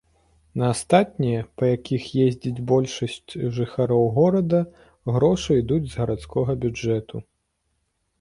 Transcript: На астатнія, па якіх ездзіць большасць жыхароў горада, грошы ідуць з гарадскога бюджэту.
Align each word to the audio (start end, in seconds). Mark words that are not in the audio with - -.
На 0.59 0.65
астатнія, 0.75 1.41
па 1.61 1.67
якіх 1.71 2.07
ездзіць 2.23 2.63
большасць 2.71 3.31
жыхароў 3.57 4.07
горада, 4.15 4.61
грошы 5.19 5.51
ідуць 5.61 5.83
з 5.93 6.01
гарадскога 6.03 6.57
бюджэту. 6.65 7.23